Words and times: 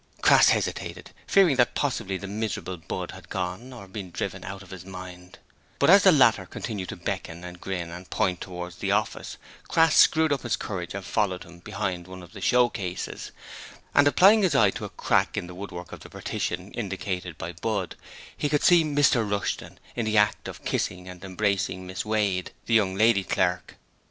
Crass 0.23 0.49
hesitated, 0.49 1.11
fearing 1.27 1.57
that 1.57 1.75
possibly 1.75 2.17
the 2.17 2.25
miserable 2.25 2.75
Budd 2.75 3.11
had 3.11 3.29
gone 3.29 3.71
or 3.71 3.87
been 3.87 4.09
driven 4.09 4.43
out 4.43 4.63
of 4.63 4.71
his 4.71 4.83
mind; 4.83 5.37
but 5.77 5.91
as 5.91 6.01
the 6.01 6.11
latter 6.11 6.47
continued 6.47 6.89
to 6.89 6.95
beckon 6.95 7.43
and 7.43 7.61
grin 7.61 7.91
and 7.91 8.09
point 8.09 8.41
towards 8.41 8.77
the 8.77 8.91
office 8.91 9.37
Crass 9.67 9.95
screwed 9.95 10.33
up 10.33 10.41
his 10.41 10.55
courage 10.55 10.95
and 10.95 11.05
followed 11.05 11.43
him 11.43 11.59
behind 11.59 12.07
one 12.07 12.23
of 12.23 12.33
the 12.33 12.41
showcases, 12.41 13.29
and 13.93 14.07
applying 14.07 14.41
his 14.41 14.55
eye 14.55 14.71
to 14.71 14.85
a 14.85 14.89
crack 14.89 15.37
in 15.37 15.45
the 15.45 15.53
woodwork 15.53 15.91
of 15.91 15.99
the 15.99 16.09
partition 16.09 16.71
indicated 16.71 17.37
by 17.37 17.51
Budd, 17.53 17.95
he 18.35 18.49
could 18.49 18.63
see 18.63 18.83
Mr 18.83 19.21
Rushton 19.29 19.79
in 19.95 20.05
the 20.05 20.17
act 20.17 20.47
of 20.47 20.65
kissing 20.65 21.07
and 21.07 21.23
embracing 21.23 21.85
Miss 21.85 22.03
Wade, 22.03 22.49
the 22.65 22.73
young 22.73 22.95
lady 22.95 23.23
clerk. 23.23 23.77